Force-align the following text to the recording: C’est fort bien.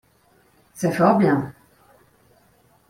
C’est 0.73 0.93
fort 0.93 1.19
bien. 1.19 1.53